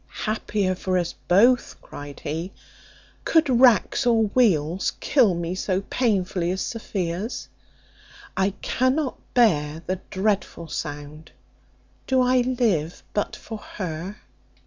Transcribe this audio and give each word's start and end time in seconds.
"Happier 0.25 0.73
for 0.73 0.97
us 0.97 1.13
both!" 1.27 1.75
cried 1.79 2.21
he. 2.21 2.51
"Could 3.23 3.49
racks 3.59 4.07
or 4.07 4.23
wheels 4.29 4.93
kill 4.99 5.35
me 5.35 5.53
so 5.53 5.81
painfully 5.91 6.49
as 6.49 6.61
Sophia's 6.61 7.49
I 8.35 8.55
cannot 8.63 9.19
bear 9.35 9.83
the 9.85 9.99
dreadful 10.09 10.69
sound. 10.69 11.29
Do 12.07 12.19
I 12.19 12.39
live 12.41 13.03
but 13.13 13.35
for 13.35 13.59
her?" 13.59 14.15